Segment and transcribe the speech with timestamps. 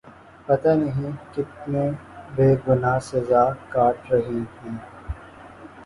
[0.47, 1.83] پتا نہیں کتنے
[2.35, 4.77] بے گنا سزا کاٹ رہے ہیں